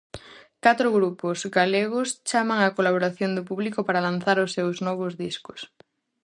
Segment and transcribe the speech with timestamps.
[0.65, 5.59] Catro grupos galegos chaman á colaboración do público para lanzar os seus novos discos.